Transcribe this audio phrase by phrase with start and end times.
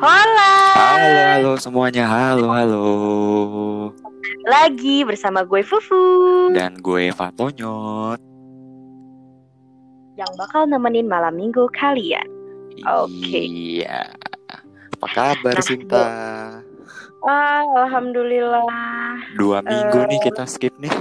[0.00, 0.52] Hola.
[0.72, 2.08] Halo, halo semuanya.
[2.08, 2.84] Halo, halo.
[4.48, 8.16] Lagi bersama gue Fufu Dan gue Fatonyot.
[10.16, 12.24] yang bakal nemenin malam minggu kalian.
[12.84, 13.40] Oke.
[13.40, 14.08] Iya.
[15.00, 16.04] Apa kabar Nah, Sinta?
[17.24, 19.16] Ah, alhamdulillah.
[19.36, 20.92] Dua minggu eh, nih kita skip nih.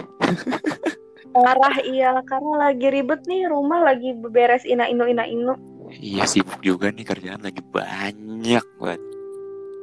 [1.35, 5.55] Parah iya karena lagi ribet nih rumah lagi beberes ina inu ina inu.
[5.91, 9.01] Iya sibuk juga nih kerjaan lagi banyak banget.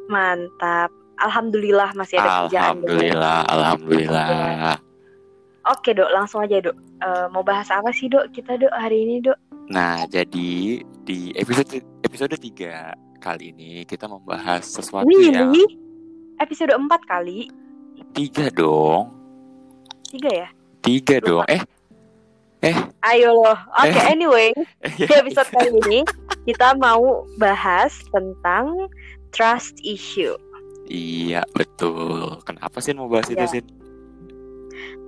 [0.07, 0.91] Mantap.
[1.17, 2.85] Alhamdulillah masih ada kerjaan.
[2.85, 4.77] Alhamdulillah, alhamdulillah.
[5.67, 6.77] Oke dok, langsung aja dok.
[6.77, 9.35] Eh, mau bahas apa sih dok kita dok hari ini dok?
[9.67, 15.67] Nah, jadi di episode episode 3 kali ini kita membahas sesuatu yang Really?
[16.37, 17.49] Episode 4 kali?
[18.13, 19.09] tiga dong.
[20.07, 20.49] Tiga ya?
[20.81, 21.27] Tiga Lupa.
[21.27, 21.45] dong.
[21.49, 21.63] Eh,
[23.03, 23.59] Ayo loh.
[23.77, 24.07] Oke, Eh.
[24.09, 24.49] anyway.
[24.99, 25.99] Di episode kali ini
[26.45, 28.89] kita mau bahas tentang
[29.31, 30.35] trust issue.
[30.87, 32.39] Iya betul.
[32.43, 33.53] Kenapa sih mau bahas itu Iya.
[33.53, 33.63] sih?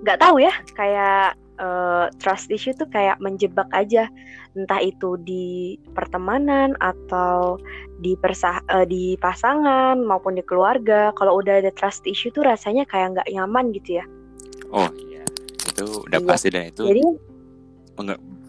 [0.01, 4.07] Nggak tahu ya, kayak eh, trust issue tuh kayak menjebak aja,
[4.55, 7.59] entah itu di pertemanan atau
[7.99, 11.11] di persah eh, di pasangan maupun di keluarga.
[11.15, 14.05] Kalau udah ada trust issue tuh rasanya kayak nggak nyaman gitu ya.
[14.71, 15.27] Oh iya,
[15.67, 16.29] itu udah Iya.
[16.31, 17.03] pasti dan itu Jadi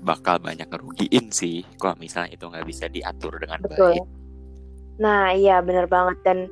[0.03, 1.65] bakal banyak ngerugiin sih.
[1.77, 3.95] Kalau misalnya itu nggak bisa diatur dengan betul.
[3.95, 4.03] baik.
[4.99, 6.47] Nah, iya bener banget dan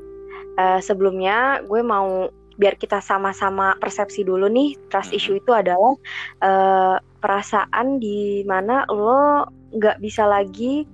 [0.57, 5.17] eh, sebelumnya gue mau biar kita sama-sama persepsi dulu nih trust Mhm.
[5.21, 5.93] issue itu adalah
[6.41, 9.45] eh, perasaan di mana lo
[9.77, 10.89] nggak bisa lagi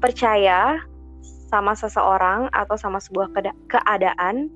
[0.00, 0.80] percaya
[1.52, 3.30] sama seseorang atau sama sebuah
[3.68, 4.48] keadaan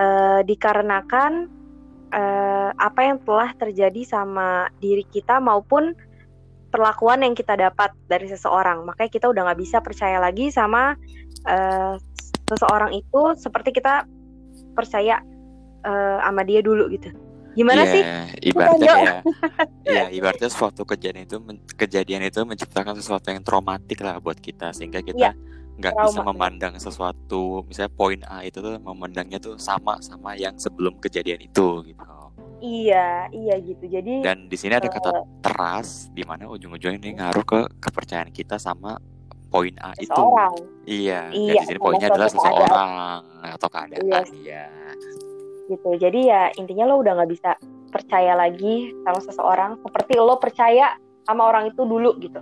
[0.00, 1.52] eh, dikarenakan
[2.12, 5.96] eh, apa yang telah terjadi sama diri kita maupun
[6.72, 10.96] perlakuan yang kita dapat dari seseorang makanya kita udah nggak bisa percaya lagi sama
[11.48, 11.94] eh,
[12.48, 14.04] seseorang itu seperti kita
[14.76, 15.20] percaya
[15.84, 17.12] eh, sama dia dulu gitu.
[17.52, 18.02] Gimana Iya, sih?
[18.48, 19.20] Ibaratnya kayak,
[19.84, 21.36] ya ibaratnya suatu kejadian itu
[21.76, 25.32] kejadian itu menciptakan sesuatu yang traumatik lah buat kita sehingga kita Iya,
[25.74, 30.98] nggak bisa memandang sesuatu misalnya poin A itu tuh memandangnya tuh sama sama yang sebelum
[30.98, 32.04] kejadian itu gitu.
[32.58, 33.84] Iya, iya gitu.
[33.84, 34.92] Jadi Dan di sini ada Eh.
[34.92, 35.10] kata
[35.42, 39.02] teras di mana ujung-ujungnya ini ngaruh ke kepercayaan kita sama
[39.48, 40.06] poin A itu.
[40.06, 40.54] seseorang.
[40.84, 42.62] Iya, dan Iya, di sini poinnya adalah suatu keadaan.
[42.62, 42.90] seseorang
[43.50, 44.02] atau keadaan.
[44.02, 44.20] Iya.
[44.32, 44.64] Iya.
[45.64, 45.90] gitu.
[45.96, 47.50] Jadi ya intinya lo udah nggak bisa
[47.88, 52.40] percaya lagi sama seseorang seperti lo percaya sama orang itu dulu gitu.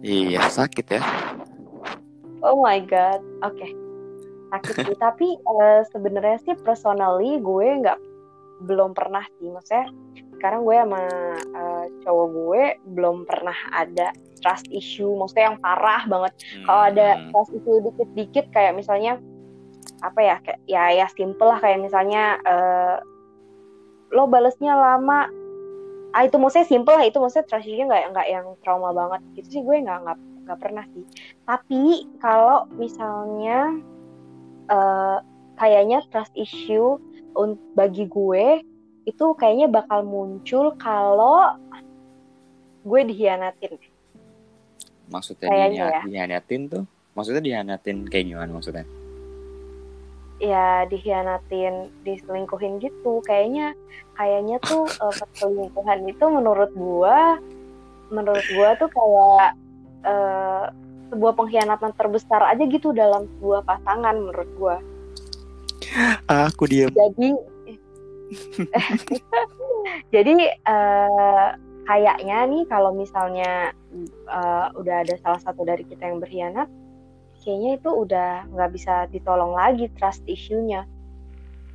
[0.00, 1.02] Iya, sakit ya.
[2.42, 3.68] Oh my god, oke.
[4.50, 4.96] Sakit sih.
[5.04, 7.98] Tapi eh, sebenarnya sih personally gue nggak
[8.66, 9.48] belum pernah sih.
[9.48, 9.86] Maksudnya
[10.38, 11.02] sekarang gue sama
[11.38, 12.62] eh, cowok gue
[12.98, 14.10] belum pernah ada
[14.42, 15.14] trust issue.
[15.14, 16.32] Maksudnya yang parah banget.
[16.66, 19.22] Kalau ada Hmm, trust issue dikit-dikit kayak misalnya
[20.02, 22.96] apa ya kayak ya ya simple lah kayak misalnya eh,
[24.10, 25.30] lo balesnya lama.
[26.12, 29.48] Ah itu maksudnya simple lah itu maksudnya trust issue nggak nggak yang trauma banget gitu
[29.48, 31.04] sih gue nggak nggak nggak pernah sih.
[31.46, 31.82] Tapi
[32.18, 33.78] kalau misalnya
[34.70, 35.18] eh,
[35.56, 36.98] kayaknya trust issue
[37.74, 38.60] bagi gue
[39.08, 41.58] itu kayaknya bakal muncul kalau
[42.82, 43.78] gue dihianatin.
[45.12, 46.00] maksudnya kayaknya ya.
[46.08, 46.84] dihianatin tuh?
[47.12, 48.86] Maksudnya dihianatin kayak gimana maksudnya?
[50.42, 53.22] ya dihianatin, diselingkuhin gitu.
[53.22, 53.78] Kayaknya
[54.18, 57.38] kayaknya tuh eh, perselingkuhan itu menurut gua
[58.10, 59.54] menurut gua tuh kayak
[60.02, 60.64] eh,
[61.12, 64.76] sebuah pengkhianatan terbesar aja gitu dalam sebuah pasangan menurut gua.
[66.48, 66.88] Aku diam.
[66.94, 67.28] Jadi
[70.14, 71.48] jadi eh,
[71.84, 73.76] kayaknya nih kalau misalnya
[74.30, 76.68] eh, udah ada salah satu dari kita yang berkhianat,
[77.44, 80.88] kayaknya itu udah nggak bisa ditolong lagi trust issue-nya.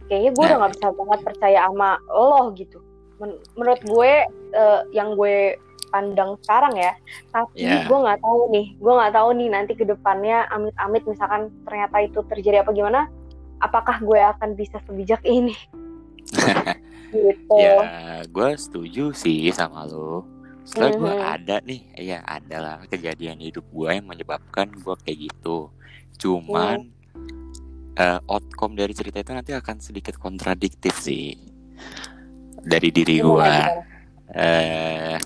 [0.07, 0.59] Kayaknya gue udah Nah.
[0.65, 2.79] nggak bisa banget percaya sama lo gitu.
[3.19, 4.11] Men- menurut gue
[4.55, 5.59] eh, yang gue
[5.97, 6.93] pandang sekarang ya,
[7.33, 7.89] tapi Ya.
[7.89, 12.21] gue nggak tahu nih, gue nggak tahu nih nanti ke depannya amit-amit misalkan ternyata itu
[12.29, 13.09] terjadi apa gimana,
[13.57, 15.57] apakah gue akan bisa sebijak ini?
[17.09, 17.55] gitu.
[17.57, 20.21] Ya, gue setuju sih sama lo.
[20.67, 21.23] Soalnya gue Mhm.
[21.23, 25.71] ada nih, ya ada lah kejadian hidup gue yang menyebabkan gue kayak gitu.
[26.19, 26.93] Cuman
[27.97, 31.33] eh, outcome dari cerita itu nanti akan sedikit kontradiktif sih
[32.61, 33.53] dari diri gue.
[34.27, 35.17] Eh,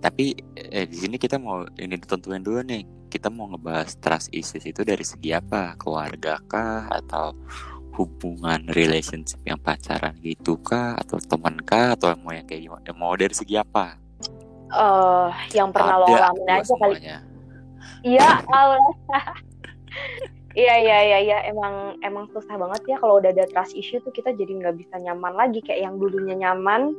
[0.00, 2.84] tapi eh, di sini kita mau ini ditentuin dulu nih.
[3.06, 5.78] Kita mau ngebahas trust issues itu dari segi apa?
[5.78, 7.32] Keluarga kah atau
[7.96, 12.90] hubungan relationship yang pacaran gitu kah atau teman kah atau mau yang kayak gimana?
[12.92, 13.96] Mau dari segi apa?
[14.66, 16.98] eh yang pernah lo alamin aja kali.
[18.02, 18.82] Iya, Allah.
[20.56, 24.08] Iya iya iya iya emang emang susah banget ya kalau udah ada trust issue tuh
[24.08, 26.96] kita jadi nggak bisa nyaman lagi kayak yang dulunya nyaman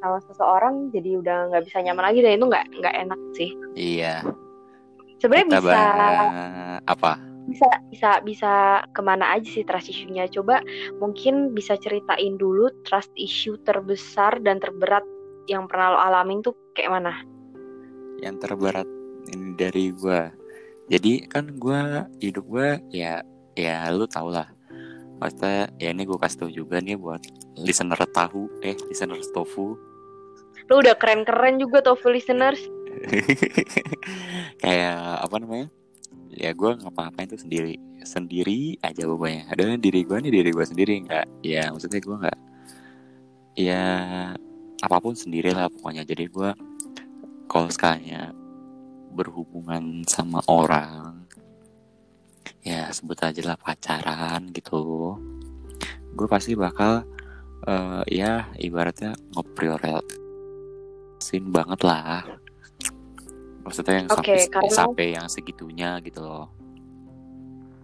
[0.00, 3.50] sama seseorang jadi udah nggak bisa nyaman lagi dan itu nggak nggak enak sih.
[3.74, 4.14] Iya.
[5.20, 7.12] Sebenarnya bisa bah- apa?
[7.46, 8.52] bisa bisa bisa
[8.90, 10.58] ke mana aja sih trust issue-nya coba
[10.98, 15.06] mungkin bisa ceritain dulu trust issue terbesar dan terberat
[15.46, 17.14] yang pernah lo alamin tuh kayak mana
[18.18, 18.88] Yang terberat
[19.30, 20.32] ini dari gua.
[20.90, 23.22] Jadi kan gua hidup gua ya
[23.54, 24.50] ya lu tau lah.
[25.16, 27.24] Maksudnya ya ini gue kasih tau juga nih buat
[27.56, 29.76] listener tahu eh listener tofu
[30.66, 32.58] lo udah keren-keren juga tuh listeners.
[34.62, 35.68] Kayak apa namanya?
[36.36, 39.50] Ya gue ngapa-ngapain tuh sendiri sendiri aja pokoknya.
[39.52, 42.38] Adalah diri gue nih diri gue sendiri nggak ya maksudnya gue nggak
[43.56, 43.84] ya
[44.82, 46.02] apa pun sendiri lah pokoknya.
[46.02, 46.50] Jadi gue
[47.46, 48.34] kalau sekalinya
[49.16, 51.24] berhubungan sama orang
[52.66, 55.14] ya sebut aja lah pacaran gitu
[56.12, 57.06] gue pasti bakal
[57.64, 59.14] eh, ya ibaratnya
[61.16, 62.22] ngeprioritasin banget lah.
[63.64, 66.46] Maksudnya yang Oke, sampai karena- sampai yang segitunya gitu loh.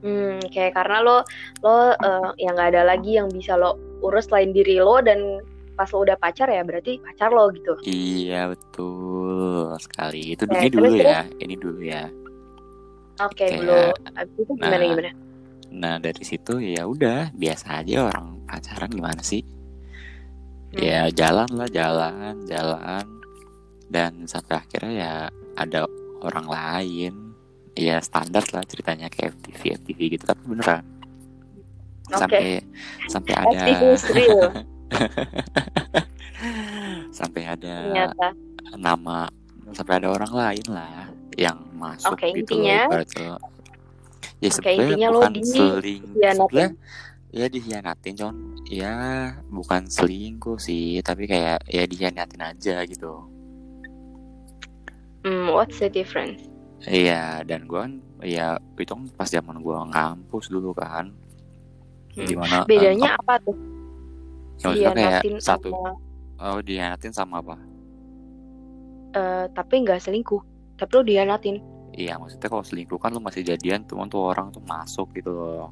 [0.02, 1.16] Hmm kayak karena lo
[1.62, 5.38] lo eh, ya nggak ada lagi yang bisa lo urus selain diri lo dan
[5.78, 7.78] pas lo udah pacar ya berarti pacar lo gitu.
[7.86, 10.34] Iya betul sekali.
[10.34, 11.22] Itu ini dulu terus, ya.
[11.38, 12.04] ini dulu ya.
[13.22, 13.78] Oke Kayak- dulu
[14.18, 15.10] abis itu gimana nah, gimana?
[15.72, 19.40] nah dari situ ya udah biasa aja orang pacaran gimana sih?
[20.72, 20.80] Hmm.
[20.80, 23.04] ya jalan lah jalan jalan
[23.92, 25.12] dan sampai akhirnya ya
[25.54, 25.84] ada
[26.24, 27.12] orang lain.
[27.72, 30.84] Ya standar lah ceritanya kayak FTV FTV gitu tapi beneran.
[32.08, 32.18] Oke.
[32.18, 32.44] sampai
[33.08, 33.64] sampai ada.
[37.12, 38.28] sampai ada ternyata.
[38.76, 39.30] nama
[39.72, 43.38] sampai ada orang lain lah yang masuk Oke, gitu intinya- loh
[44.42, 46.68] ya sebenarnya intinya bukan di- seling sebenarnya
[47.32, 48.36] ya dihianatin con
[48.68, 48.94] ya
[49.48, 53.31] bukan selingkuh sih tapi kayak ya dihianatin aja gitu
[55.22, 56.46] hmm, what's the difference?
[56.82, 57.92] Iya dan gue kan
[58.22, 61.14] ya itu kan pas zaman gue ngampus dulu kan.
[62.12, 62.28] Hmm.
[62.28, 63.56] di mana eh, bedanya apa tuh?
[64.60, 65.96] Ya kayak satu sama,
[66.44, 67.56] oh dihianatin sama apa?
[69.16, 70.44] Eh, tapi nggak selingkuh.
[70.76, 71.56] Tapi lo dihianatin
[71.92, 75.68] Iya maksudnya kalau selingkuh kan lu masih jadian tuh tuh orang tuh masuk gitu loh.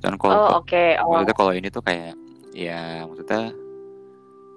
[0.00, 1.20] Dan kalau oh oke oh.
[1.20, 2.16] maksudnya kalau ini tuh kayak
[2.56, 3.52] ya maksudnya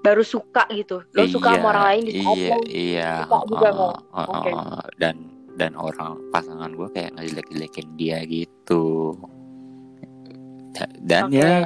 [0.06, 3.90] baru suka gitu lo suka sama orang lain di iya iya suka juga uh, mau.
[3.90, 5.16] uh, uh, uh, dan
[5.58, 9.16] dan orang pasangan gue kayak ngejelek-jelekin dia gitu.
[10.76, 11.40] Da- Dan Oke.
[11.40, 11.64] ya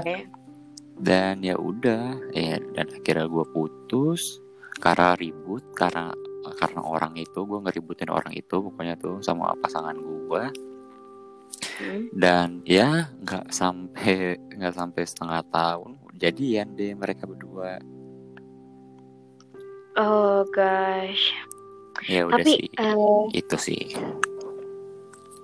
[0.99, 4.37] dan ya udah ya dan akhirnya gue putus
[4.77, 6.13] karena ribut karena
[6.59, 10.43] karena orang itu gue ngeributin orang itu pokoknya tuh sama pasangan gue
[11.81, 12.07] Hmm.
[12.13, 17.81] dan ya nggak sampai nggak sampai setengah tahun jadian deh mereka berdua
[19.99, 21.35] oh gosh.
[22.07, 22.67] Ya udah tapi sih.
[22.73, 23.83] eh, itu sih.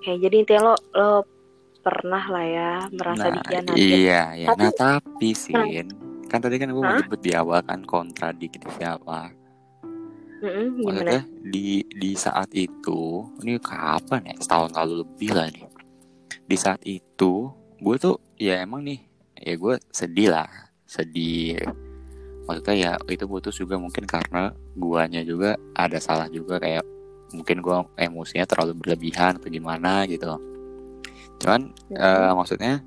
[0.00, 1.10] Oke jadi intinya lo lo
[1.82, 5.86] pernah lah ya merasa nah dikhianatin iya ya Tapi- nah tapi sin
[6.26, 6.98] kan tadi kan gue Hah?
[6.98, 9.30] menyebut di awal kan kontradiktif apa
[10.42, 11.00] Mm-mm, gimana?
[11.00, 14.34] Maksudnya di di saat itu ini kapan ya?
[14.36, 15.64] Setahun lalu lebih lah nih.
[16.44, 17.48] Di saat itu
[17.80, 19.00] gue tuh ya emang nih
[19.40, 20.50] ya gue sedih lah.
[20.84, 21.56] Sedih
[22.46, 26.86] maksudnya ya itu putus juga mungkin karena guanya juga ada salah juga kayak
[27.34, 30.30] mungkin gue emosinya terlalu berlebihan atau gimana gitu.
[31.42, 31.98] Cuman Mm-mm.
[31.98, 32.80] eh, maksudnya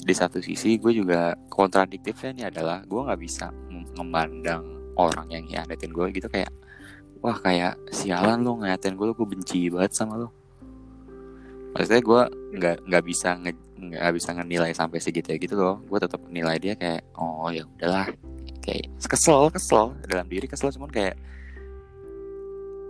[0.00, 4.64] di satu sisi gue juga kontradiktifnya ini adalah gue nggak bisa mem- memandang
[4.96, 6.48] orang yang hianatin gue gitu kayak
[7.20, 10.28] wah kayak sialan lo ngatain gue lo gue benci banget sama lo
[11.74, 12.22] maksudnya gue
[12.56, 13.36] nggak nggak bisa
[13.76, 15.84] nggak bisa ngenilai sampai segitu ya gitu loh.
[15.84, 18.08] Gue tetap nilai dia kayak oh ya udahlah
[18.66, 19.94] kayak kesel kesel.
[20.10, 21.14] Dalam diri kesel cuman kayak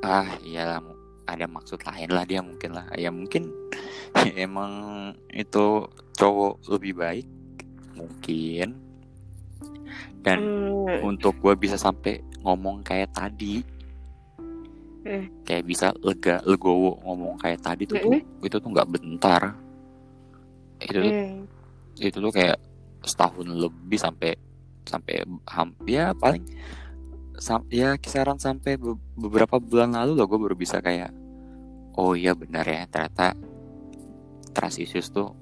[0.01, 0.81] ah iyalah
[1.29, 2.89] ada maksud lain lah dia mungkin lah.
[2.97, 3.53] Ya mungkin
[4.41, 5.85] emang itu
[6.17, 7.27] cowok lebih baik
[7.93, 8.81] mungkin.
[10.25, 10.39] Dan
[10.87, 13.61] Hmm, untuk gue bisa sampai ngomong kayak tadi.
[15.07, 15.31] Hmm.
[15.47, 19.55] kayak bisa lega legowo ngomong kayak tadi tuh, tuh itu tuh nggak bentar.
[20.83, 22.03] Itu tuh hmm.
[22.03, 22.59] itu tuh kayak
[23.07, 24.35] setahun lebih sampai
[24.87, 26.47] sampai hampir ya paling
[27.37, 31.13] sam- ya kisaran sampai be- beberapa bulan lalu loh gue baru bisa kayak
[31.99, 33.37] oh iya benar ya ternyata
[34.57, 35.37] trust issues tuh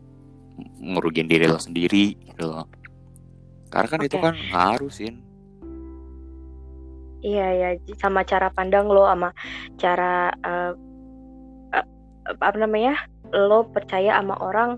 [0.83, 2.67] ngerugiin diri lo sendiri gitu loh.
[3.71, 4.23] Karena kan itu Oke.
[4.23, 5.15] kan ngarusin
[7.25, 9.33] Iya ya, sama cara pandang lo sama
[9.81, 10.73] cara eh,
[11.73, 11.87] eh,
[12.29, 13.01] apa namanya
[13.33, 14.77] lo percaya sama orang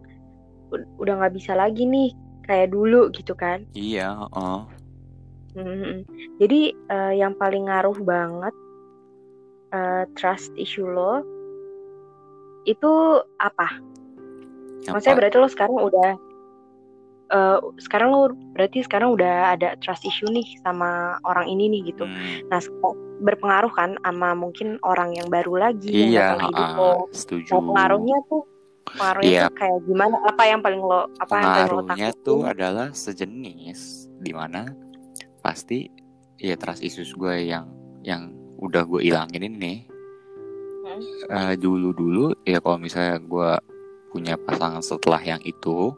[0.70, 2.14] udah nggak bisa lagi nih
[2.46, 3.66] kayak dulu gitu kan.
[3.74, 4.64] Iya oh
[5.56, 6.04] Mhm.
[6.36, 8.52] jadi eh, yang paling ngaruh banget
[9.72, 11.24] eh, trust issue lo
[12.68, 12.92] itu
[13.40, 13.80] apa?
[14.84, 16.10] Maksudnya berarti lo sekarang udah
[17.32, 18.20] eh, sekarang lo
[18.52, 22.04] berarti sekarang udah ada trust issue nih sama orang ini nih gitu.
[22.04, 22.60] Hmm, Nah,
[23.24, 26.92] berpengaruh kan sama mungkin orang yang baru lagi yang iya ke hidup ah, lo.
[27.16, 27.48] setuju.
[27.56, 28.44] Nah, pengaruhnya tuh
[28.96, 29.44] pengaruhnya Iya.
[29.46, 30.14] tuh kayak gimana?
[30.24, 32.22] Apa yang paling lo apa yang paling lo takutin?
[32.22, 33.80] tuh adalah sejenis
[34.18, 34.72] di mana
[35.38, 35.86] pasti
[36.36, 37.68] ya trust issues gue yang
[38.02, 39.74] yang udah gue ilangin ini
[40.86, 41.02] Hmm.
[41.28, 43.50] eh, dulu dulu ya kalau misalnya gue
[44.08, 45.92] punya pasangan setelah yang itu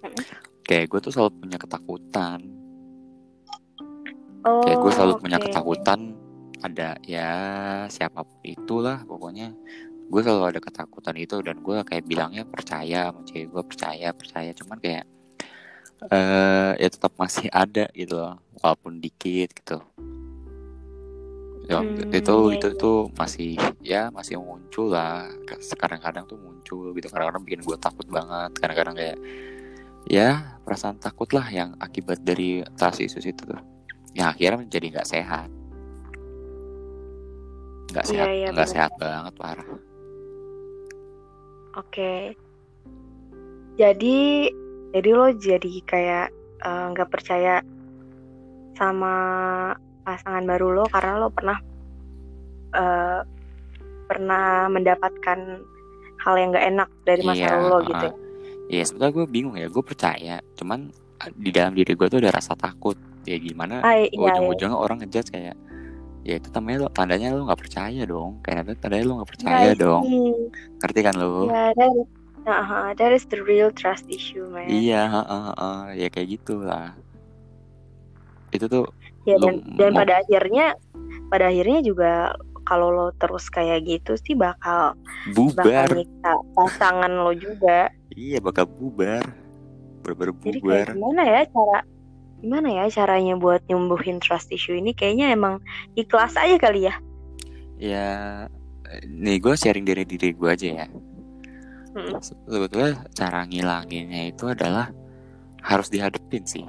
[0.00, 0.16] Hmm.
[0.62, 2.40] kayak gue tuh selalu punya ketakutan
[4.42, 5.44] Oh, kayak gue selalu punya oke.
[5.46, 6.00] ketakutan
[6.62, 7.30] ada ya
[7.86, 9.54] siapa pun itulah pokoknya
[10.10, 14.50] gue selalu ada ketakutan itu dan gue kayak bilangnya percaya sama cewek gue percaya percaya.
[14.52, 15.04] Cuman kayak
[16.10, 19.78] eh ya tetap masih ada gitu loh walaupun dikit gitu.
[21.70, 22.80] Ya, Hmm, itu iya, itu iya.
[22.82, 25.30] tuh masih ya masih muncul lah.
[25.78, 27.06] Kadang-kadang tuh muncul gitu.
[27.06, 28.50] Kadang-kadang bikin gue takut banget.
[28.58, 29.18] Kadang-kadang kayak
[30.10, 33.62] ya perasaan takut lah yang akibat dari trust issues itu tuh.
[34.12, 35.48] Ya akhirnya menjadi nggak sehat.
[37.94, 39.91] Nggak Iya, sehat iya, nggak sehat banget parah
[41.76, 42.36] Oke.
[43.80, 44.48] Jadi
[44.92, 46.28] jadi lo jadi kayak
[46.60, 47.64] eh, nggak percaya
[48.76, 49.14] sama
[50.02, 51.58] pasangan baru lo karena lo pernah
[52.76, 53.20] eh,
[54.08, 55.38] pernah mendapatkan
[56.22, 58.06] hal yang nggak enak dari masa Iya, lo gitu.
[58.08, 58.12] ya.
[58.72, 60.92] Iya sebetulnya gue bingung ya gue percaya cuman
[61.36, 64.18] di dalam diri gue tuh ada rasa takut ya gimana Ah, iya, iya.
[64.18, 65.56] ujung-ujungnya orang ngejudge kayak
[66.22, 68.38] ya itu namanya lo tandanya lo nggak percaya dong.
[68.40, 70.02] Kayak tandanya lo nggak percaya I dong.
[70.78, 71.46] Ngerti kan lo?
[71.46, 72.06] Yeah, that is,
[72.44, 74.66] uh, that is the real trust issue, man.
[74.66, 75.78] iya heeh, heeh.
[75.96, 76.94] ya kayak gitulah
[78.50, 78.84] itu tuh
[79.22, 80.74] Ya dan dan mau- pada akhirnya
[81.28, 84.98] pada akhirnya juga kalau lo terus kayak gitu sih bakal
[85.30, 85.88] bakal bubar.
[85.88, 87.90] nyiksa pasangan lo juga.
[88.12, 89.22] iya bakal bubar.
[90.02, 91.78] Bener Jadi kayak gimana ya cara
[92.42, 94.90] gimana ya caranya buat nyembuhin trust issue ini?
[94.92, 95.62] Kayaknya emang
[95.94, 96.94] ikhlas aja kali ya.
[97.78, 98.08] ya
[99.08, 100.86] nih gue sharing dari diri gue aja ya
[101.92, 102.14] Mm-mm.
[102.20, 104.92] sebetulnya cara ngilanginnya itu adalah
[105.64, 106.62] harus dihadepin sih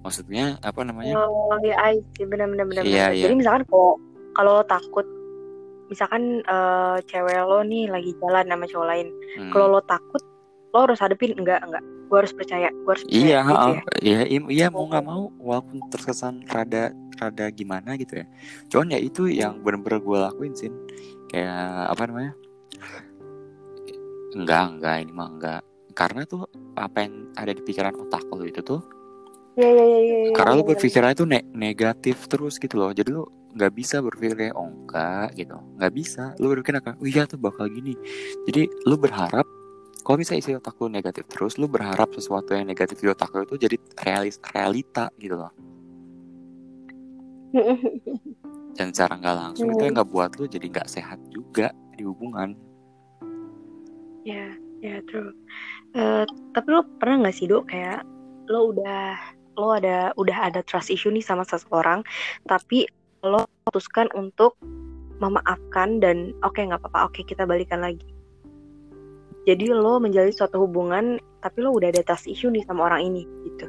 [0.00, 2.24] maksudnya apa namanya Oh ya, I see.
[2.24, 2.82] benar benar benar.
[2.86, 3.12] Iya, benar.
[3.12, 3.24] iya.
[3.28, 3.90] Jadi misalkan kalau
[4.32, 5.06] kalau lo takut,
[5.90, 10.22] misalkan eh, cewek lo nih lagi jalan sama cowok lain, Hmm, kalau lo takut,
[10.70, 11.82] lo harus hadepin enggak enggak.
[12.08, 13.20] Gue harus percaya, gue harus percaya.
[13.20, 13.76] iya gitu heeh.
[13.76, 13.82] ya.
[14.00, 18.26] iya im- iya mau nggak mau walaupun terkesan rada rada gimana gitu ya
[18.66, 20.70] cuman ya itu yang bener-bener gue lakuin sih
[21.28, 21.52] kayak
[21.90, 22.32] apa namanya
[24.32, 25.60] enggak enggak ini mah enggak
[25.92, 28.80] karena tuh apa yang ada di pikiran otak lo itu tuh
[29.52, 30.18] Iya iya iya iya.
[30.22, 30.70] iya, karena lo benar.
[30.72, 35.34] berpikirannya tuh ne- negatif terus gitu loh jadi lo nggak bisa berpikir kayak oh enggak
[35.34, 37.98] gitu nggak bisa lo berpikir kayak oh iya tuh bakal gini
[38.46, 39.42] jadi lo berharap
[40.02, 43.44] kalau misalnya isi otak lo negatif terus lo berharap sesuatu yang negatif di otak lo
[43.44, 45.52] itu jadi realis realita gitu loh
[48.78, 52.54] dan secara nggak langsung itu yang nggak buat lo jadi nggak sehat juga di hubungan
[54.28, 54.52] Ya,
[54.84, 55.32] ya true.
[55.96, 58.04] Eh, tapi lo pernah nggak sih dok kayak
[58.52, 59.16] lo udah
[59.56, 62.04] lo ada udah ada trust issue nih sama seseorang,
[62.44, 62.84] tapi
[63.24, 64.60] lo putuskan untuk
[65.18, 68.04] memaafkan dan oke nggak apa-apa, oke kita balikan lagi.
[69.46, 73.22] Jadi lo menjalin suatu hubungan, tapi lo udah ada trust issue nih sama orang ini
[73.46, 73.66] gitu.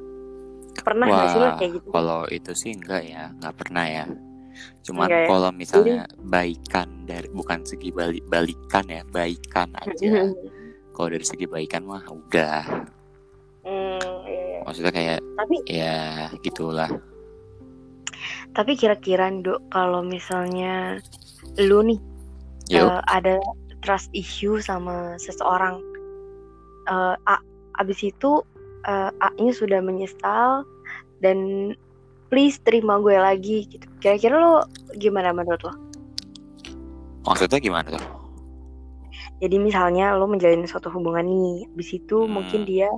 [0.79, 1.87] Pernah nggak sih lo Wah, kayak gitu?
[1.91, 4.05] kalau itu sih enggak ya nggak pernah ya
[4.83, 5.27] cuman Enggak ya?
[5.27, 10.31] kalau misalnya baikan dari bukan segi balik balikan ya baikan aja
[10.91, 12.63] kalau dari segi baikan mah udah
[13.59, 14.59] Hmm, iya, iya.
[14.63, 15.99] maksudnya kayak Tapi ya
[16.41, 16.89] gitulah
[18.51, 20.97] tapi kira-kira dok kalau misalnya
[21.59, 21.99] lu nih
[22.73, 23.37] eh, ada
[23.81, 25.79] trust issue sama seseorang.
[26.89, 27.35] Eh A,
[27.79, 28.43] abis itu
[28.87, 30.63] eh, A-nya sudah menyesal
[31.23, 31.71] dan
[32.29, 33.85] please terima gue lagi gitu.
[33.99, 34.65] Kira-kira lo
[34.97, 35.73] gimana menurut lo?
[37.25, 38.05] Maksudnya gimana tuh?
[39.39, 42.39] Jadi misalnya lo menjalin suatu hubungan nih abis itu Hmm.
[42.39, 42.89] mungkin dia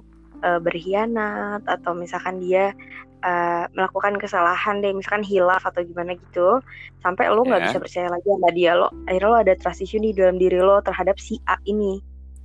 [0.41, 2.73] eh, berkhianat atau misalkan dia
[3.21, 6.57] eh, melakukan kesalahan deh misalkan hilaf atau gimana gitu
[6.99, 7.65] sampai lo nggak Ya.
[7.69, 10.81] bisa percaya lagi sama dia lo akhirnya lo ada trust issue nih dalam diri lo
[10.81, 12.01] terhadap si A ini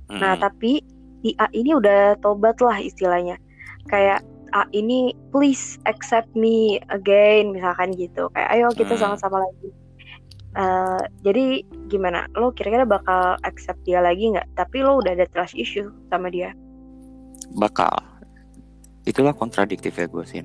[0.07, 0.79] Nah, Hmm, tapi
[1.19, 3.35] si A ini udah tobat lah istilahnya.
[3.91, 4.23] Kayak
[4.55, 8.31] A ini please accept me again misalkan gitu.
[8.31, 9.03] Kayak ayo kita Hmm.
[9.03, 9.67] sama-sama lagi.
[10.55, 11.59] Uh, jadi
[11.91, 12.23] gimana?
[12.39, 14.47] Lo kira-kira bakal accept dia lagi nggak?
[14.55, 16.55] Tapi lo udah ada trust issue sama dia.
[17.51, 17.91] Bakal.
[19.03, 20.39] Itulah kontradiktif ya gue sih.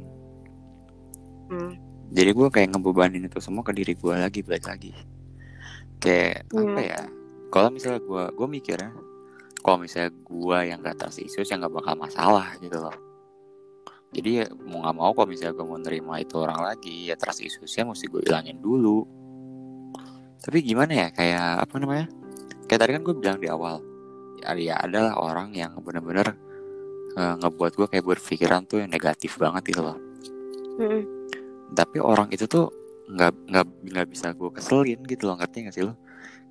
[1.52, 1.76] Hmm.
[2.12, 4.92] Jadi gue kayak ngebebanin itu semua ke diri gue lagi, balik lagi.
[6.00, 6.72] Kayak Hmm.
[6.72, 7.00] apa ya?
[7.52, 8.90] Kalau misalnya gue, gue mikirnya,
[9.60, 12.96] kalau misalnya gue yang gak trust issues, yang gak bakal masalah gitu loh.
[14.12, 17.40] Jadi ya, mau nggak mau kalau misalnya gue mau nerima itu orang lagi, ya trust
[17.40, 19.08] issuesnya mesti gue ilangin dulu.
[20.44, 22.06] Tapi gimana ya, kayak apa namanya?
[22.68, 23.80] Kayak tadi kan gue bilang di awal,
[24.44, 26.36] ya, ya adalah orang yang bener-bener
[27.16, 29.96] eh, ngebuat gue kayak berpikiran tuh yang negatif banget gitu loh.
[30.76, 31.21] Mm-mm.
[31.72, 32.68] Tapi orang itu tuh
[33.12, 35.94] nggak nggak nggak bisa gue keselin gitu loh, ngerti gak sih lo?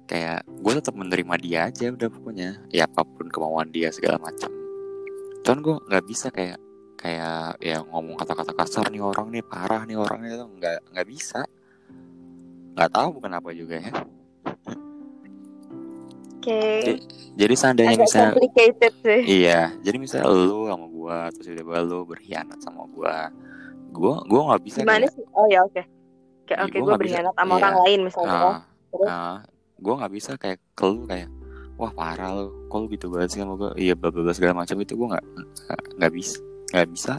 [0.10, 4.52] Kayak gue tetap menerima dia aja udah pokoknya, ya apa pun kemauan dia segala macam.
[5.42, 6.60] Cuman gue nggak bisa kayak
[7.02, 11.42] kayak ya ngomong kata-kata kasar nih orang nih parah nih orangnya itu nggak nggak bisa
[12.78, 13.92] nggak tahu kenapa juga ya
[16.42, 16.98] Oke.
[17.38, 19.22] jadi seandainya Agak misalnya complicated sih.
[19.42, 23.34] iya jadi misalnya lu sama gua terus tiba-tiba lu berkhianat sama gua
[23.92, 25.24] gua gua nggak bisa Gimana kayak sih?
[25.32, 25.82] Oh ya oke.
[26.42, 27.60] Oke Iya, oke gua gue berkhianat sama Iya.
[27.60, 28.34] orang lain misalnya.
[28.34, 29.08] ah, terus?
[29.08, 29.38] ah,
[29.78, 31.30] gua nggak bisa kayak ke lu kayak
[31.76, 34.76] wah parah lu kok lu gitu banget sih sama gua iya bla bla segala macam
[34.78, 35.26] itu gua nggak
[35.98, 36.38] nggak- bisa
[36.72, 37.14] nggak bisa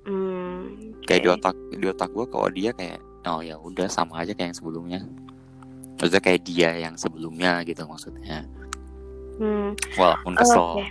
[0.00, 4.32] Hmm, kayak di otak di otak gue kalau dia kayak oh ya udah sama aja
[4.32, 5.00] kayak yang sebelumnya
[5.94, 8.48] maksudnya kayak dia yang sebelumnya gitu maksudnya
[9.36, 10.88] Hmm, walaupun kesel Oke.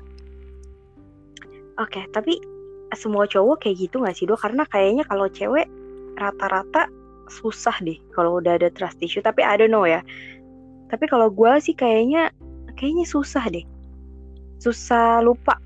[1.80, 2.34] Oke, tapi
[2.98, 4.38] semua cowok kayak gitu gak sih do?
[4.38, 5.70] Karena kayaknya kalau cewek
[6.18, 6.90] rata-rata
[7.30, 9.22] susah deh kalau udah ada trust issue.
[9.22, 10.02] Tapi I don't know ya.
[10.90, 12.34] Tapi kalau gue sih kayaknya
[12.74, 13.66] kayaknya susah deh.
[14.58, 15.58] Susah lupa.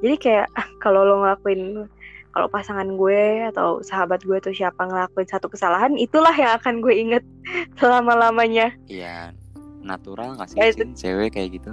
[0.00, 1.88] Jadi kayak ah, kalau lo ngelakuin
[2.32, 6.92] kalau pasangan gue atau sahabat gue atau siapa ngelakuin satu kesalahan, itulah yang akan gue
[6.92, 7.24] inget
[7.80, 8.76] selama-lamanya.
[8.92, 9.32] Iya
[9.86, 11.72] natural nggak sih Sin, cewek kayak gitu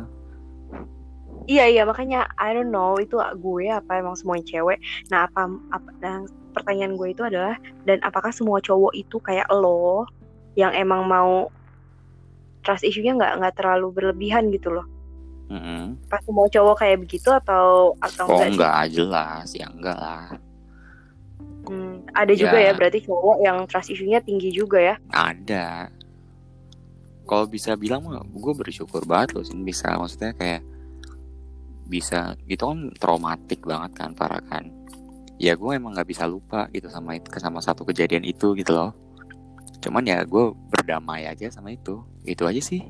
[1.43, 4.79] Iya iya makanya I don't know itu gue apa emang semuanya cewek.
[5.11, 10.07] Nah apa apa dan pertanyaan gue itu adalah dan apakah semua cowok itu kayak lo
[10.55, 11.49] yang emang mau
[12.61, 14.87] trust issue-nya nggak nggak terlalu berlebihan gitu loh.
[15.51, 15.99] Mm-mm.
[16.07, 18.87] Pas semua cowok kayak begitu atau atau oh enggak?
[18.89, 20.31] jelas ya enggak lah
[21.63, 22.71] Hmm, ada juga Ya.
[22.71, 24.95] ya berarti cowok yang trust issue-nya tinggi juga ya.
[25.15, 25.87] ada
[27.23, 30.59] kalau bisa bilang mah gue bersyukur banget loh sih bisa maksudnya kayak
[31.87, 34.67] bisa gitu kan traumatik banget kan parah kan.
[35.41, 38.91] Ya gue emang nggak bisa lupa gitu sama itu sama satu kejadian itu gitu loh.
[39.83, 41.99] Cuman ya gue berdamai aja sama itu.
[42.23, 42.83] Itu aja sih.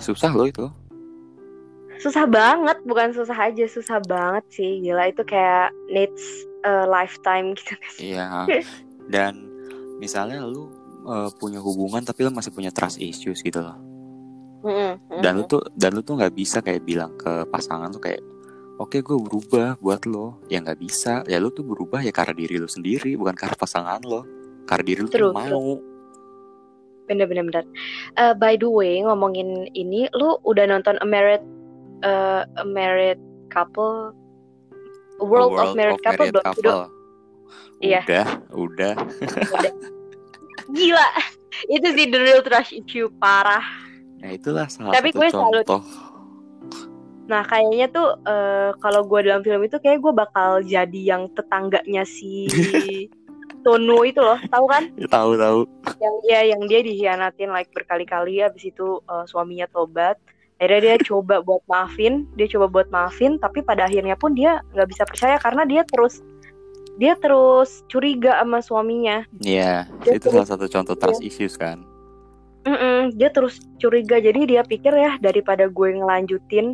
[0.00, 0.66] Susah loh itu.
[2.02, 4.82] Susah banget, bukan susah aja, susah banget sih.
[4.82, 6.24] Gila itu kayak needs
[6.64, 7.76] a lifetime gitu.
[8.00, 8.48] iya.
[9.14, 9.46] Dan
[10.00, 10.72] misalnya lu
[11.06, 13.93] eh, punya hubungan tapi lu masih punya trust issues gitu loh
[14.64, 18.24] Mm-mm, dan lu tuh dan lu tuh nggak bisa kayak bilang ke pasangan tuh kayak
[18.80, 20.40] oke gue berubah buat lo.
[20.48, 21.20] Ya nggak bisa.
[21.28, 24.24] Ya lu tuh berubah ya karena diri lu sendiri bukan karena pasangan lo.
[24.64, 25.76] Karena diri lu True, tuh mau
[27.04, 27.64] Bener bener bener.
[28.16, 31.44] Eh, by the way ngomongin ini, lu udah nonton A Married
[32.00, 33.20] eh, A Married
[33.52, 34.16] Couple?
[35.20, 36.42] World, A of Married Couple belum?
[36.42, 36.88] Dok?
[37.84, 38.02] Iya.
[38.02, 38.26] udah.
[38.50, 38.94] Udah.
[40.72, 41.08] Gila,
[41.76, 43.62] itu sih the real trash issue parah.
[44.24, 45.80] Ya itulah salah Tapi satu gue contoh
[47.24, 52.04] Nah kayaknya tuh eh, kalau gue dalam film itu kayak gue bakal jadi yang tetangganya
[52.08, 52.48] si
[53.64, 54.92] Tonu itu loh, tahu kan?
[54.92, 55.64] Ya, tahu tahu
[55.96, 60.20] Yang dia yang dia dihianatin like berkali-kali, habis itu eh, suaminya tobat.
[60.60, 64.88] Akhirnya dia coba buat maafin, dia coba buat maafin, tapi pada akhirnya pun dia nggak
[64.92, 66.20] bisa percaya karena dia terus
[67.00, 69.24] dia terus curiga sama suaminya.
[69.40, 71.93] Iya itu terus- salah satu contoh trust issues kan
[72.64, 74.16] Mm-mm, dia terus curiga.
[74.16, 76.72] Jadi dia pikir ya daripada gue ngelanjutin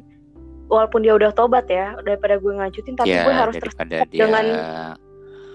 [0.70, 4.46] walaupun dia udah tobat ya daripada gue ngelanjutin tapi ya gue harus terus dia dengan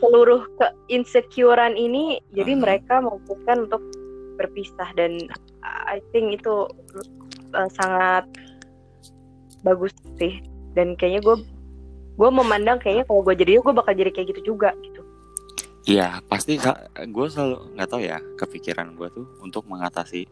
[0.04, 2.20] seluruh keinsecurean ini.
[2.36, 2.62] Jadi Mhm.
[2.62, 3.82] mereka memutuskan untuk
[4.36, 4.92] berpisah.
[5.00, 5.24] Dan
[5.64, 6.68] I think itu
[7.56, 8.28] uh, sangat
[9.64, 10.44] bagus sih.
[10.76, 11.36] Dan kayaknya gue
[12.16, 15.04] gue memandang kayaknya kalau gue jadi gue bakal jadi kayak gitu juga gitu
[15.86, 20.26] Iya pasti gue selalu nggak tahu ya kepikiran gue tuh untuk mengatasi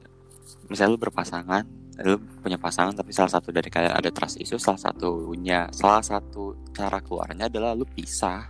[0.66, 1.64] misalnya lu berpasangan
[2.02, 6.58] lu punya pasangan tapi salah satu dari kalian ada trust issue salah satunya salah satu
[6.74, 8.50] cara keluarnya adalah lu pisah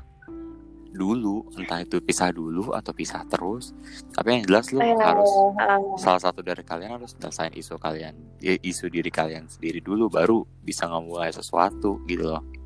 [0.94, 3.76] dulu entah itu pisah dulu atau pisah terus
[4.14, 5.28] tapi yang jelas lu Eh, harus
[5.60, 10.46] uh, salah satu dari kalian harus selesai isu kalian isu diri kalian sendiri dulu baru
[10.64, 12.63] bisa ngemulai sesuatu gitu loh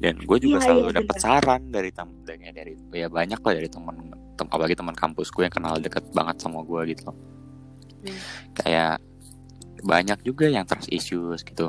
[0.00, 3.68] dan gue juga Iya, selalu iya, dapat saran dari tem dari, ya banyak lah dari
[3.68, 3.96] teman
[4.34, 7.16] tem, apalagi teman kampus gue yang kenal deket banget sama gue gitu loh
[8.00, 8.16] Hmm.
[8.56, 8.96] kayak
[9.84, 11.68] banyak juga yang trust issues gitu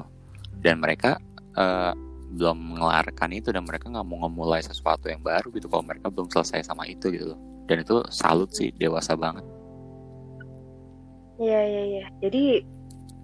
[0.64, 1.20] dan mereka
[1.60, 1.92] eh,
[2.32, 6.32] belum mengelarkan itu dan mereka nggak mau memulai sesuatu yang baru gitu kalau mereka belum
[6.32, 9.44] selesai sama itu gitu loh dan itu salut sih dewasa banget
[11.42, 12.06] Iya iya iya.
[12.22, 12.44] Jadi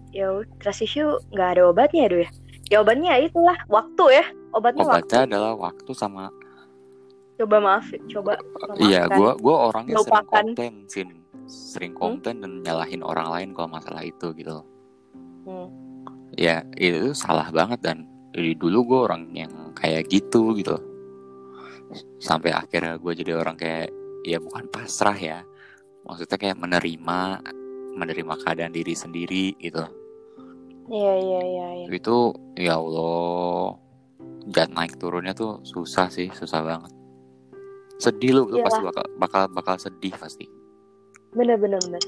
[0.10, 2.30] ya trust issue nggak ada obatnya ya, Do ya.
[2.68, 4.26] Ya obatnya ya itulah waktu ya.
[4.50, 4.94] Obatnya waktu.
[4.98, 6.32] obatnya adalah waktu sama
[7.38, 8.34] Coba maaf, coba
[8.78, 10.42] iya gue gua orangnya sering Melupakan.
[10.42, 11.10] komplain sin
[11.46, 12.02] sering Hmm?
[12.18, 14.66] komplain dan nyalahin orang lain kalau masalah itu gitu.
[15.44, 15.70] Hmm.
[16.34, 20.76] ya itu salah banget dan dari dulu gue orang yang kayak gitu gitu
[22.18, 23.88] sampai akhirnya gue jadi orang kayak
[24.22, 25.40] ya bukan pasrah ya
[26.04, 27.20] maksudnya kayak menerima
[27.94, 29.86] menerima keadaan diri sendiri gitu
[30.88, 31.68] Iya iya iya.
[31.78, 31.86] iya.
[31.90, 32.18] itu
[32.56, 33.76] ya Allah
[34.48, 36.92] dan naik turunnya tuh susah sih susah banget
[37.98, 38.64] sedih lu, lu Iyalah.
[38.64, 40.46] pasti bakal bakal bakal sedih pasti
[41.30, 42.02] Bener bener bener.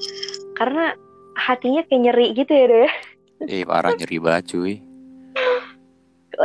[0.52, 0.90] Karena
[1.36, 2.90] hatinya kayak nyeri gitu ya, ya.
[3.42, 4.74] eh parah nyeri banget cuy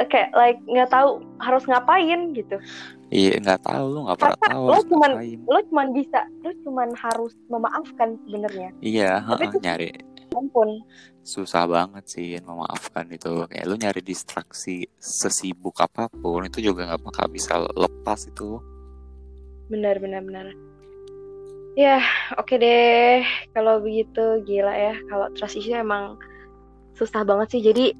[0.05, 2.57] Kayak like nggak tahu harus ngapain gitu.
[3.07, 5.39] iya nggak tahu lu nggak pernah tahu lo cuman- ngapain.
[5.45, 8.69] Lo cuman bisa, lo cuman harus memaafkan sebenarnya.
[8.81, 9.89] iya Tapi heeh, tuh- nyari
[10.35, 10.83] Ampun.
[11.25, 17.01] susah banget sih memaafkan itu kayak lu nyari distraksi sesibuk apa pun itu juga nggak
[17.01, 18.61] bakal bisa lepas itu
[19.65, 20.47] Benar benar benar.
[21.75, 21.99] Ya,
[22.39, 23.25] oke deh.
[23.51, 24.95] Kalau begitu gila ya.
[25.09, 26.15] Kalau trust issue emang
[26.95, 27.61] susah banget sih.
[27.65, 27.91] Jadi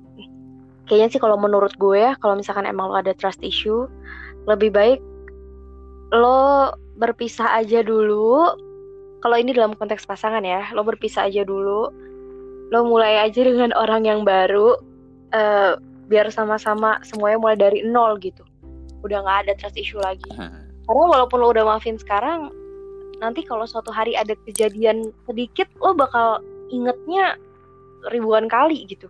[0.88, 3.90] kayaknya sih kalau menurut gue ya, kalau misalkan emang lo ada trust issue,
[4.46, 5.02] lebih baik
[6.14, 8.56] lo berpisah aja dulu.
[9.20, 11.90] Kalau ini dalam konteks pasangan ya, lo berpisah aja dulu.
[12.74, 14.78] Lo mulai aja dengan orang yang baru.
[15.30, 15.76] eh,
[16.08, 18.46] biar sama-sama semuanya mulai dari nol gitu.
[19.04, 20.24] Udah nggak ada trust issue lagi.
[20.86, 22.54] Karena walaupun lo udah maafin sekarang,
[23.20, 27.36] nanti kalau suatu hari ada kejadian sedikit, lo bakal ingetnya
[28.08, 29.10] ribuan kali gitu.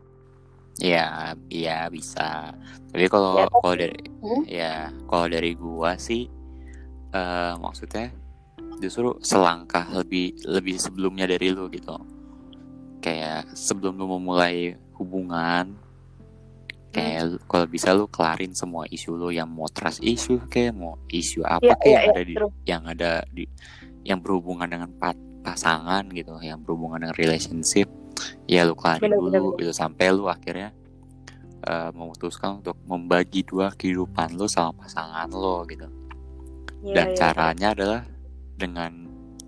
[0.75, 2.51] ya iya bisa
[2.91, 4.43] tapi kalau Ya, kalau dari Hmm?
[4.43, 4.73] ya
[5.05, 6.27] kalau dari gua sih
[7.11, 8.11] eh maksudnya
[8.81, 11.95] justru selangkah lebih lebih sebelumnya dari lu gitu
[13.05, 15.77] kayak sebelum lu memulai hubungan
[16.89, 20.97] kayak lu- kalau bisa lu kelarin semua isu lu yang mau trust issue kayak mau
[21.07, 22.51] isu apa Iya, kayak iya, yang iya, ada di true.
[22.65, 23.43] yang ada di
[24.01, 25.13] yang berhubungan dengan pa-
[25.43, 27.85] pasangan gitu yang berhubungan dengan relationship
[28.47, 30.73] ya lu kelarin Bener, dulu bener, gitu sampai lu akhirnya
[31.61, 35.85] eh, memutuskan untuk membagi dua kehidupan lu sama pasangan lo gitu
[36.81, 37.17] Iya, dan iya.
[37.17, 38.01] caranya adalah
[38.55, 38.91] dengan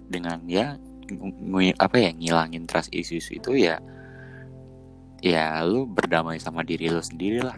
[0.10, 0.74] dengan ya
[1.80, 3.80] apa ya ngilangin trust issues itu ya
[5.24, 7.58] ya lu berdamai sama diri lu sendiri lah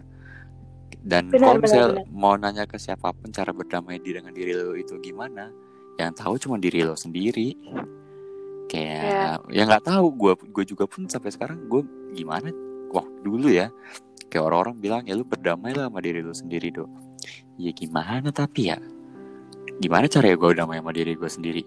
[1.00, 4.52] dan Benar, kalau misalnya benar, mau nanya ke siapa pun cara berdamai di dengan diri
[4.52, 5.48] lu itu gimana
[6.00, 7.52] yang tahu cuma diri lo sendiri.
[8.70, 9.62] Kayak ya.
[9.66, 11.82] nggak tahu gue gue juga pun sampai sekarang gue
[12.14, 12.54] gimana
[12.94, 13.66] wah dulu ya
[14.30, 16.86] kayak orang-orang bilang ya lu berdamai lah sama diri lu sendiri do
[17.58, 18.78] ya gimana tapi ya
[19.82, 21.62] gimana cara ya gue berdamai sama diri gue sendiri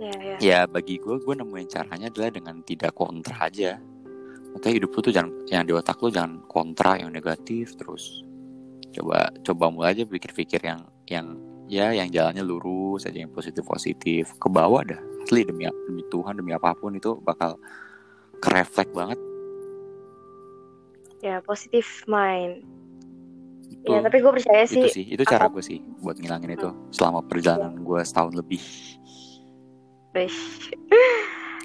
[0.00, 0.36] Iya, iya.
[0.40, 3.76] ya bagi gue gue nemuin caranya adalah dengan tidak kontra aja.
[4.56, 8.24] Makanya hidup lu tuh jangan yang di otak lu jangan kontra yang negatif terus
[8.90, 11.38] coba coba mulai aja pikir-pikir yang yang
[11.70, 14.98] ya yang jalannya lurus aja yang positif positif ke bawah dah.
[15.20, 17.60] Asli demi demi Tuhan demi apa pun itu bakal
[18.40, 19.20] kereflek banget.
[21.20, 22.64] Ya, positive mind.
[23.70, 26.68] itu Ya, tapi gue percaya itu sih, sih itu cara gue sih buat ngilangin itu
[26.90, 28.60] selama perjalanan gue setahun lebih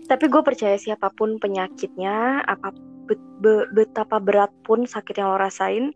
[0.05, 2.69] Tapi gue percaya siapa pun penyakitnya, apa
[3.10, 5.93] be- be- betapa berat pun sakit yang lo rasain,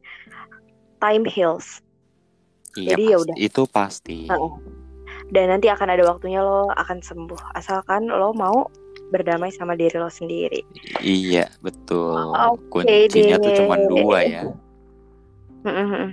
[0.98, 1.82] time heals.
[2.74, 3.36] iya Jadi ya udah.
[3.38, 4.26] itu pasti.
[5.30, 8.66] Dan nanti akan ada waktunya lo akan sembuh, asalkan lo mau
[9.14, 10.62] berdamai sama diri lo sendiri.
[11.02, 13.58] iya betul Oke kuncinya tuh deh.
[13.58, 14.44] cuma dua ya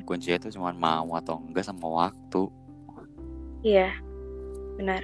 [0.08, 2.48] kuncinya tuh cuma mau atau enggak sama waktu
[3.66, 3.90] Iya,
[4.78, 5.02] benar.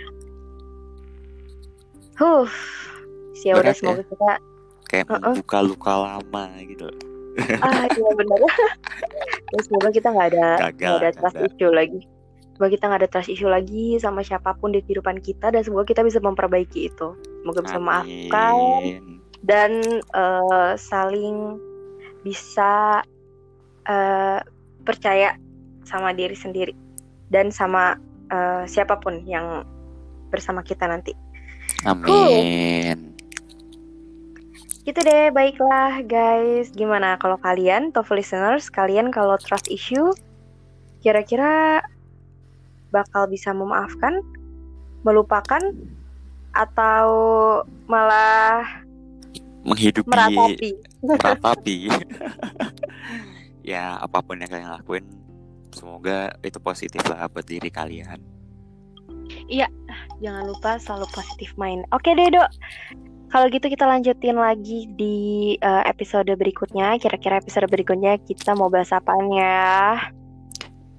[2.22, 2.46] Huh,
[3.42, 3.78] ya udah ya?
[3.78, 4.30] semoga kita
[4.86, 6.86] kayak membuka luka lama gitu
[7.64, 8.38] ah iya benar.
[9.52, 12.00] ya, semoga kita nggak ada gagal nggak ada trust issue lagi.
[12.52, 15.88] Semoga kita nggak ada trust issue lagi sama siapa pun di kehidupan kita dan semoga
[15.88, 17.08] kita bisa memperbaiki itu.
[17.42, 18.54] Semoga bisa memaafkan
[18.84, 19.02] Amin.
[19.42, 21.56] dan eh, saling
[22.22, 23.02] bisa
[23.88, 24.40] eh,
[24.84, 25.34] percaya
[25.82, 26.76] sama diri sendiri
[27.32, 27.96] dan sama
[28.28, 29.64] eh, siapa pun yang
[30.28, 31.16] bersama kita nanti.
[31.86, 33.14] Amin.
[34.82, 36.74] Gitu deh, baiklah guys.
[36.74, 40.10] Gimana kalau kalian, TOEFL listeners, kalian kalau trust issue,
[41.02, 41.82] kira-kira
[42.90, 44.22] bakal bisa memaafkan,
[45.06, 45.62] melupakan,
[46.52, 47.06] atau
[47.88, 48.84] malah
[49.64, 50.70] menghidupi Meratapi.
[51.00, 51.76] meratapi
[53.72, 55.04] ya apa pun yang kalian lakuin
[55.72, 58.20] semoga itu positif lah buat diri kalian
[60.18, 61.84] Jangan lupa selalu positif mind.
[61.90, 62.48] Oke deh, Dok.
[63.28, 65.16] Kalau gitu kita lanjutin lagi di
[65.56, 66.96] eh, episode berikutnya.
[66.96, 69.60] Kira-kira episode berikutnya kita mau bahas apaan ya?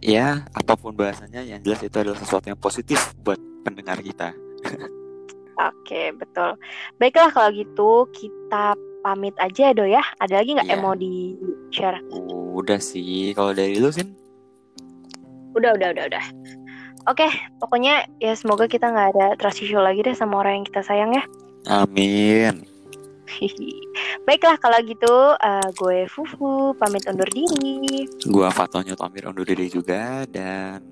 [0.03, 4.35] ya apa pun bahasanya yang jelas itu adalah sesuatu yang positif buat pendengar kita
[5.71, 6.59] Oke, betul.
[6.99, 10.03] Baiklah kalau gitu kita pamit aja, Do ya.
[10.19, 10.75] Ada lagi nggak Iya.
[10.75, 11.39] yang mau di
[11.71, 12.03] share?
[12.51, 14.03] udah sih kalau dari lu sih
[15.55, 16.25] Udah, udah, udah, udah.
[17.03, 17.27] Oke,
[17.59, 21.11] pokoknya ya semoga kita nggak ada trust issue lagi deh sama orang yang kita sayang
[21.11, 21.23] ya.
[21.65, 22.63] amin
[24.27, 28.03] Baiklah kalau gitu eh, gue Fufu pamit undur diri.
[28.27, 30.83] gua Fatonyo Tomir undur diri juga dan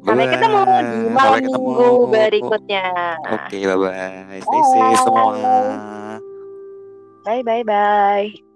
[0.00, 0.32] Sampai bye-bye.
[0.32, 1.68] ketemu di Sampai malam ketemu.
[1.68, 2.86] minggu berikutnya.
[3.36, 4.40] Oke, bye bye.
[4.40, 5.32] Stay safe semua.
[7.20, 8.49] Bye bye bye.